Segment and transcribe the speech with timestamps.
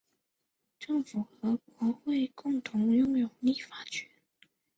[0.79, 4.09] 政府和国会共同握有立法权。